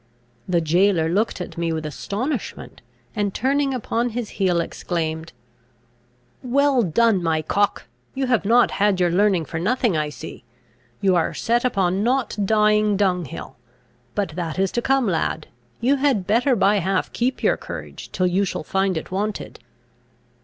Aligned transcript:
The 0.49 0.61
jailor 0.61 1.09
looked 1.09 1.39
at 1.41 1.59
me 1.59 1.71
with 1.71 1.85
astonishment, 1.85 2.81
and 3.15 3.35
turning 3.35 3.71
upon 3.71 4.09
his 4.09 4.29
heel, 4.41 4.59
exclaimed, 4.59 5.31
"Well 6.41 6.81
done, 6.81 7.21
my 7.21 7.43
cock! 7.43 7.85
You 8.15 8.25
have 8.25 8.43
not 8.43 8.71
had 8.71 8.99
your 8.99 9.11
learning 9.11 9.45
for 9.45 9.59
nothing, 9.59 9.95
I 9.95 10.09
see. 10.09 10.43
You 11.01 11.15
are 11.15 11.35
set 11.35 11.63
upon 11.63 12.01
not 12.03 12.35
dying 12.43 12.97
dunghill. 12.97 13.57
But 14.15 14.29
that 14.29 14.57
is 14.57 14.71
to 14.71 14.81
come, 14.81 15.05
lad; 15.05 15.45
you 15.81 15.97
had 15.97 16.25
better 16.25 16.55
by 16.55 16.77
half 16.77 17.13
keep 17.13 17.43
your 17.43 17.55
courage 17.55 18.11
till 18.11 18.25
you 18.25 18.43
shall 18.43 18.63
find 18.63 18.97
it 18.97 19.11
wanted." 19.11 19.59